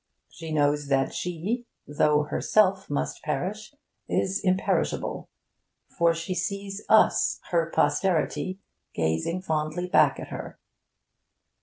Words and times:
She 0.29 0.51
knows 0.51 0.87
that 0.87 1.13
she, 1.13 1.67
though 1.87 2.23
herself 2.23 2.89
must 2.89 3.21
perish, 3.21 3.75
is 4.09 4.41
imperishable; 4.43 5.29
for 5.95 6.15
she 6.15 6.33
sees 6.33 6.83
us, 6.89 7.39
her 7.51 7.69
posterity, 7.69 8.57
gazing 8.95 9.43
fondly 9.43 9.85
back 9.87 10.19
at 10.19 10.29
her. 10.29 10.57